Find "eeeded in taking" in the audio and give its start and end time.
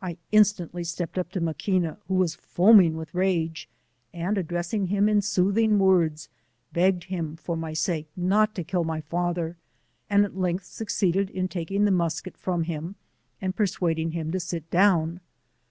10.88-11.84